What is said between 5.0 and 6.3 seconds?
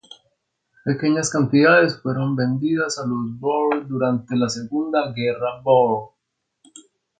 Guerra Bóer.